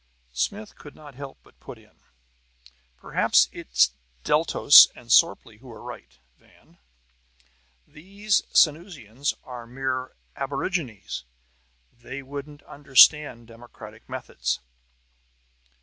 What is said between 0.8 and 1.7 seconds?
not help but